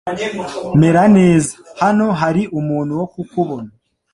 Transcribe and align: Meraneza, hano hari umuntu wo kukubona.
Meraneza, 0.79 1.53
hano 1.81 2.05
hari 2.21 2.41
umuntu 2.59 2.91
wo 2.99 3.05
kukubona. 3.13 3.69